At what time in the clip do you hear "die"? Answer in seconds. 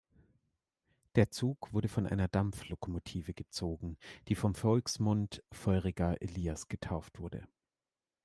4.29-4.33